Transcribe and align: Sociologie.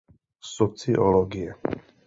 Sociologie. 0.53 1.53